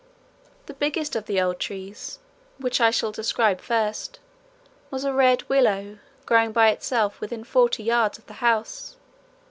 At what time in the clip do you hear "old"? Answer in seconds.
1.39-1.59